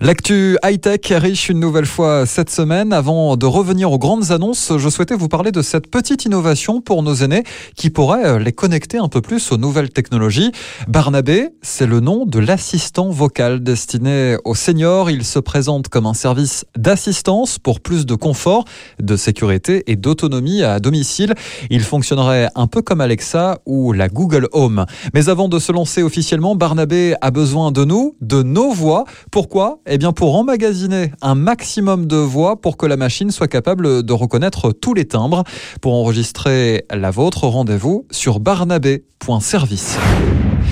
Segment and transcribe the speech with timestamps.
[0.00, 2.92] L'actu high-tech riche une nouvelle fois cette semaine.
[2.92, 7.02] Avant de revenir aux grandes annonces, je souhaitais vous parler de cette petite innovation pour
[7.02, 7.42] nos aînés
[7.74, 10.52] qui pourrait euh, les connecter un peu plus aux nouvelles technologies.
[10.86, 15.10] Barnabé, c'est le nom de l'assistant vocal destiné aux seniors.
[15.10, 18.66] Il se présente comme un service d'assistance pour plus de confort,
[19.00, 21.34] de sécurité et d'autonomie à domicile.
[21.70, 24.86] Il fonctionnerait un peu comme Alexa ou la Google Home.
[25.12, 29.02] Mais avant de se lancer officiellement, Barnabé a besoin de nous, de nos voix.
[29.32, 34.02] Pourquoi eh bien, pour emmagasiner un maximum de voix pour que la machine soit capable
[34.02, 35.44] de reconnaître tous les timbres.
[35.80, 39.98] Pour enregistrer la vôtre, rendez-vous sur barnabé.service.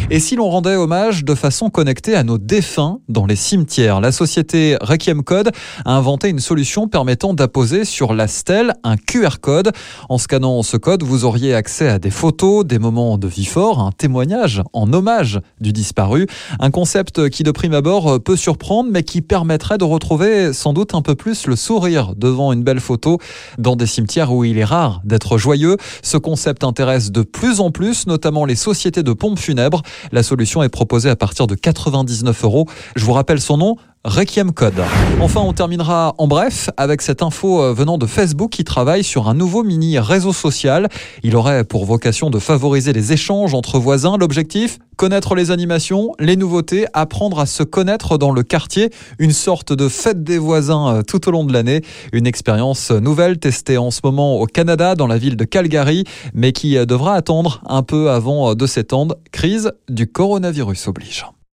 [0.09, 4.13] Et si l'on rendait hommage de façon connectée à nos défunts dans les cimetières La
[4.13, 5.51] société Requiem Code
[5.85, 9.73] a inventé une solution permettant d'apposer sur la stèle un QR code.
[10.09, 13.81] En scannant ce code, vous auriez accès à des photos, des moments de vie fort,
[13.81, 16.29] un témoignage en hommage du disparu.
[16.61, 20.95] Un concept qui de prime abord peut surprendre mais qui permettrait de retrouver sans doute
[20.95, 23.19] un peu plus le sourire devant une belle photo
[23.59, 25.77] dans des cimetières où il est rare d'être joyeux.
[26.03, 29.83] Ce concept intéresse de plus en plus, notamment les sociétés de pompes funèbres.
[30.13, 32.67] La solution est proposée à partir de 99 euros.
[32.95, 33.77] Je vous rappelle son nom,
[34.07, 34.81] Requiem Code.
[35.21, 39.29] Enfin, on terminera en bref avec cette info euh, venant de Facebook qui travaille sur
[39.29, 40.89] un nouveau mini réseau social.
[41.25, 44.17] Il aurait pour vocation de favoriser les échanges entre voisins.
[44.17, 49.73] L'objectif Connaître les animations, les nouveautés, apprendre à se connaître dans le quartier, une sorte
[49.73, 53.91] de fête des voisins euh, tout au long de l'année, une expérience nouvelle testée en
[53.91, 57.83] ce moment au Canada dans la ville de Calgary, mais qui euh, devra attendre un
[57.83, 59.17] peu avant de s'étendre.
[59.33, 61.27] Crise du coronavirus oblige.